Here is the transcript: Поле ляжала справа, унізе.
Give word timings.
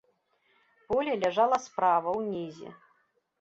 Поле 0.93 1.13
ляжала 1.25 1.59
справа, 1.67 2.15
унізе. 2.23 2.73